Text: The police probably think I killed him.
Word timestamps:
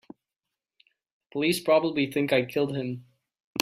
The 0.09 0.13
police 1.31 1.59
probably 1.59 2.11
think 2.11 2.33
I 2.33 2.43
killed 2.45 2.75
him. 2.75 3.05